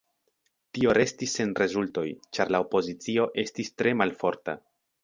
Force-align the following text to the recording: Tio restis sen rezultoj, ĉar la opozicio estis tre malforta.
Tio 0.77 0.95
restis 0.97 1.35
sen 1.41 1.53
rezultoj, 1.63 2.07
ĉar 2.39 2.53
la 2.57 2.65
opozicio 2.67 3.31
estis 3.45 3.73
tre 3.79 3.97
malforta. 4.03 4.63